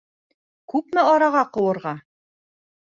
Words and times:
—Күпме 0.73 1.03
араға 1.11 1.47
ҡыуырға? 1.59 1.97